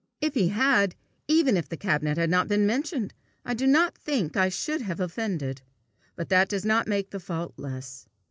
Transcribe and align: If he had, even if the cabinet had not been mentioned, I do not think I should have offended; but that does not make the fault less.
If 0.19 0.33
he 0.33 0.47
had, 0.47 0.95
even 1.27 1.55
if 1.55 1.69
the 1.69 1.77
cabinet 1.77 2.17
had 2.17 2.31
not 2.31 2.47
been 2.47 2.65
mentioned, 2.65 3.13
I 3.45 3.53
do 3.53 3.67
not 3.67 3.95
think 3.95 4.35
I 4.35 4.49
should 4.49 4.81
have 4.81 4.99
offended; 4.99 5.61
but 6.15 6.29
that 6.29 6.49
does 6.49 6.65
not 6.65 6.87
make 6.87 7.11
the 7.11 7.19
fault 7.19 7.53
less. 7.55 8.07